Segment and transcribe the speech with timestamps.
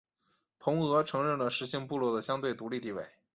[0.57, 3.07] 同俄承认了十姓部落的相对独立地位。